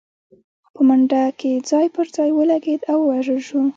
خو 0.65 0.69
په 0.75 0.81
منډه 0.87 1.23
کې 1.39 1.51
ځای 1.69 1.87
پر 1.95 2.07
ځای 2.15 2.29
ولګېد 2.33 2.81
او 2.91 2.99
ووژل 3.03 3.39
شو. 3.47 3.61